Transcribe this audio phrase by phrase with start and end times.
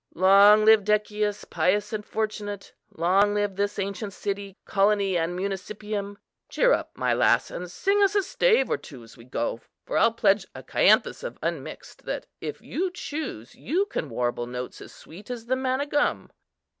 [0.15, 2.73] Long live Decius, pious and fortunate!
[2.89, 6.15] Long live this ancient city, colony and municipium!
[6.49, 9.99] Cheer up, my lass, and sing us a stave or two, as we go; for
[9.99, 14.91] I'll pledge a cyathus of unmixed, that, if you choose, you can warble notes as
[14.91, 16.31] sweet as the manna gum."